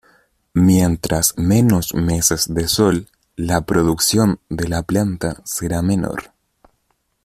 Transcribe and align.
Mientras 0.55 1.35
menos 1.37 1.93
meses 1.93 2.51
de 2.51 2.67
sol 2.67 3.07
la 3.35 3.67
producción 3.67 4.39
de 4.49 4.67
la 4.67 4.81
planta 4.81 5.39
será 5.45 5.83
menor. 5.83 6.31